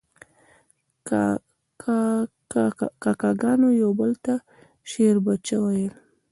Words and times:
کاکه 3.03 3.31
ګانو 3.41 3.69
یو 3.81 3.91
بل 3.99 4.11
ته 4.23 4.33
شیربچه 4.89 5.57
ویل. 5.63 5.93